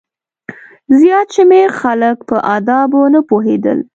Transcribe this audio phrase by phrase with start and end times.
[0.99, 3.79] زیات شمېر خلک په آدابو نه پوهېدل.